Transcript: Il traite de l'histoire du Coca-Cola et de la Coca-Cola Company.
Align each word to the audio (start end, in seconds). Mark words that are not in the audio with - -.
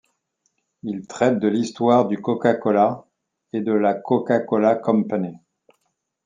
Il 0.81 1.05
traite 1.05 1.37
de 1.37 1.47
l'histoire 1.47 2.07
du 2.07 2.19
Coca-Cola 2.19 3.05
et 3.53 3.61
de 3.61 3.71
la 3.71 3.93
Coca-Cola 3.93 4.75
Company. 4.75 5.37